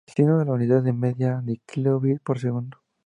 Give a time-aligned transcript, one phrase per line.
[0.07, 2.79] Siendo la unidad de medida el kilobit por segundo